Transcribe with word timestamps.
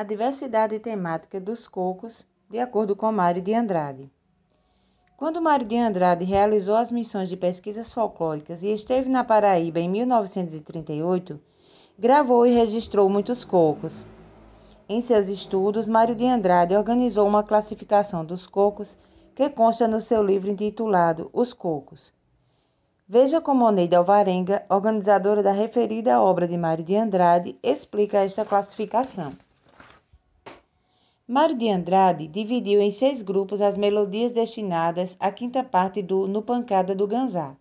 a 0.00 0.02
diversidade 0.02 0.78
temática 0.78 1.38
dos 1.38 1.68
cocos, 1.68 2.26
de 2.48 2.58
acordo 2.58 2.96
com 2.96 3.12
Mário 3.12 3.42
de 3.42 3.52
Andrade. 3.52 4.10
Quando 5.14 5.42
Mário 5.42 5.68
de 5.68 5.76
Andrade 5.76 6.24
realizou 6.24 6.74
as 6.74 6.90
missões 6.90 7.28
de 7.28 7.36
pesquisas 7.36 7.92
folclóricas 7.92 8.62
e 8.62 8.72
esteve 8.72 9.10
na 9.10 9.22
Paraíba 9.22 9.78
em 9.78 9.90
1938, 9.90 11.38
gravou 11.98 12.46
e 12.46 12.54
registrou 12.54 13.10
muitos 13.10 13.44
cocos. 13.44 14.02
Em 14.88 15.02
seus 15.02 15.28
estudos, 15.28 15.86
Mário 15.86 16.14
de 16.14 16.24
Andrade 16.24 16.74
organizou 16.74 17.28
uma 17.28 17.42
classificação 17.42 18.24
dos 18.24 18.46
cocos 18.46 18.96
que 19.34 19.50
consta 19.50 19.86
no 19.86 20.00
seu 20.00 20.22
livro 20.22 20.50
intitulado 20.50 21.28
Os 21.30 21.52
Cocos. 21.52 22.10
Veja 23.06 23.38
como 23.38 23.66
Oneida 23.66 23.98
Alvarenga, 23.98 24.64
organizadora 24.70 25.42
da 25.42 25.52
referida 25.52 26.22
obra 26.22 26.48
de 26.48 26.56
Mário 26.56 26.82
de 26.82 26.96
Andrade, 26.96 27.58
explica 27.62 28.24
esta 28.24 28.46
classificação. 28.46 29.34
Mário 31.32 31.54
de 31.54 31.68
Andrade 31.68 32.26
dividiu 32.26 32.80
em 32.80 32.90
seis 32.90 33.22
grupos 33.22 33.60
as 33.60 33.76
melodias 33.76 34.32
destinadas 34.32 35.16
à 35.20 35.30
quinta 35.30 35.62
parte 35.62 36.02
do 36.02 36.26
No 36.26 36.42
Pancada 36.42 36.92
do 36.92 37.06
Ganzá. 37.06 37.56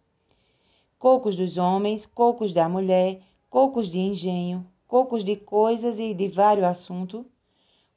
Cocos 0.97 1.35
dos 1.35 1.55
homens, 1.55 2.03
cocos 2.07 2.51
da 2.51 2.67
mulher, 2.67 3.21
cocos 3.47 3.91
de 3.91 3.99
engenho, 3.99 4.65
cocos 4.87 5.23
de 5.23 5.35
coisas 5.35 5.99
e 5.99 6.15
de 6.15 6.27
vários 6.29 6.65
assuntos, 6.65 7.23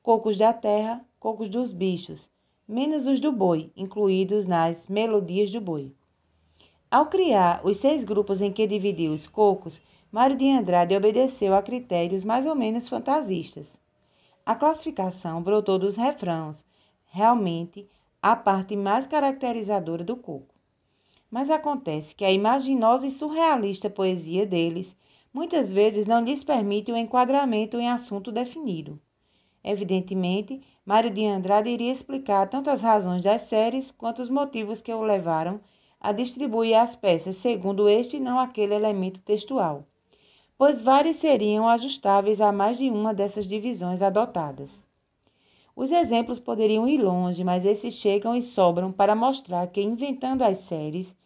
cocos 0.03 0.37
da 0.37 0.53
terra, 0.53 1.03
cocos 1.19 1.49
dos 1.49 1.73
bichos, 1.73 2.29
menos 2.69 3.07
os 3.07 3.19
do 3.19 3.33
boi, 3.33 3.73
incluídos 3.75 4.47
nas 4.47 4.87
melodias 4.89 5.51
do 5.51 5.59
boi. 5.59 5.91
Ao 6.91 7.07
criar 7.07 7.63
os 7.65 7.79
seis 7.79 8.05
grupos 8.05 8.43
em 8.43 8.53
que 8.53 8.67
dividiu 8.67 9.15
os 9.15 9.27
cocos, 9.27 9.81
Mário 10.13 10.37
de 10.37 10.51
Andrade 10.51 10.95
obedeceu 10.95 11.55
a 11.55 11.63
critérios 11.63 12.23
mais 12.23 12.45
ou 12.45 12.55
menos 12.55 12.89
fantasistas. 12.89 13.81
A 14.45 14.57
classificação 14.57 15.41
brotou 15.41 15.79
dos 15.79 15.95
refrãos, 15.95 16.65
realmente 17.07 17.89
a 18.21 18.35
parte 18.35 18.75
mais 18.75 19.07
caracterizadora 19.07 20.03
do 20.03 20.17
coco. 20.17 20.53
Mas 21.31 21.49
acontece 21.49 22.13
que 22.13 22.25
a 22.25 22.33
imaginosa 22.33 23.07
e 23.07 23.11
surrealista 23.13 23.89
poesia 23.89 24.45
deles 24.45 24.97
muitas 25.33 25.73
vezes 25.73 26.07
não 26.07 26.25
lhes 26.25 26.43
permite 26.43 26.91
o 26.91 26.97
enquadramento 26.97 27.79
em 27.79 27.89
assunto 27.89 28.33
definido. 28.33 29.01
Evidentemente, 29.63 30.61
Mário 30.85 31.11
de 31.11 31.25
Andrade 31.25 31.71
iria 31.71 31.93
explicar 31.93 32.49
tanto 32.49 32.69
as 32.69 32.83
razões 32.83 33.23
das 33.23 33.43
séries 33.43 33.93
quanto 33.93 34.21
os 34.21 34.29
motivos 34.29 34.81
que 34.81 34.93
o 34.93 35.03
levaram 35.03 35.61
a 36.01 36.11
distribuir 36.11 36.77
as 36.77 36.97
peças 36.97 37.37
segundo 37.37 37.89
este 37.89 38.17
e 38.17 38.21
não 38.21 38.41
aquele 38.41 38.75
elemento 38.75 39.23
textual 39.23 39.87
pois 40.63 40.81
várias 40.81 41.17
seriam 41.17 41.69
ajustáveis 41.69 42.41
a 42.41 42.53
mais 42.53 42.79
de 42.79 42.89
uma 42.89 43.13
dessas 43.13 43.49
divisões 43.49 44.01
adotadas. 44.01 44.81
Os 45.75 45.91
exemplos 45.91 46.39
poderiam 46.39 46.87
ir 46.87 46.99
longe, 46.99 47.43
mas 47.43 47.65
esses 47.65 47.95
chegam 47.95 48.33
e 48.33 48.41
sobram 48.41 48.93
para 48.93 49.13
mostrar 49.17 49.67
que, 49.67 49.83
inventando 49.83 50.43
as 50.43 50.59
séries, 50.59 51.17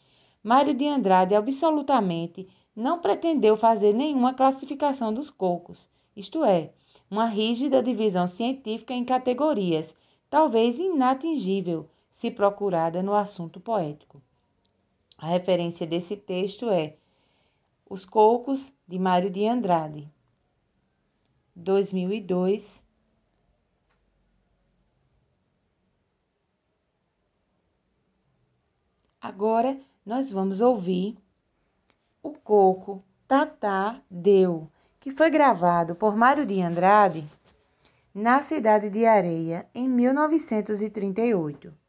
Mário 0.42 0.72
de 0.72 0.86
Andrade 0.88 1.34
absolutamente 1.34 2.48
não 2.74 2.98
pretendeu 2.98 3.58
fazer 3.58 3.92
nenhuma 3.92 4.32
classificação 4.32 5.12
dos 5.12 5.28
cocos, 5.28 5.86
isto 6.16 6.42
é, 6.42 6.70
uma 7.10 7.26
rígida 7.26 7.82
divisão 7.82 8.26
científica 8.26 8.94
em 8.94 9.04
categorias, 9.04 9.94
talvez 10.30 10.78
inatingível 10.78 11.86
se 12.10 12.30
procurada 12.30 13.02
no 13.02 13.12
assunto 13.12 13.60
poético. 13.60 14.18
A 15.18 15.26
referência 15.26 15.86
desse 15.86 16.16
texto 16.16 16.70
é 16.70 16.94
os 17.88 18.04
Cocos, 18.04 18.74
de 18.86 18.98
Mário 18.98 19.30
de 19.30 19.46
Andrade. 19.46 20.10
2002. 21.54 22.84
Agora 29.20 29.80
nós 30.04 30.30
vamos 30.30 30.60
ouvir 30.60 31.16
o 32.22 32.32
Coco 32.32 33.02
Tatá 33.26 34.00
Deu, 34.10 34.70
que 35.00 35.10
foi 35.10 35.30
gravado 35.30 35.94
por 35.94 36.16
Mário 36.16 36.44
de 36.44 36.60
Andrade 36.60 37.28
na 38.14 38.40
cidade 38.42 38.90
de 38.90 39.04
Areia 39.04 39.68
em 39.74 39.88
1938. 39.88 41.85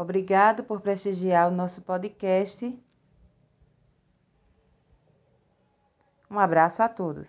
Obrigado 0.00 0.64
por 0.64 0.80
prestigiar 0.80 1.46
o 1.46 1.54
nosso 1.54 1.82
podcast. 1.82 2.74
Um 6.30 6.38
abraço 6.38 6.82
a 6.82 6.88
todos. 6.88 7.28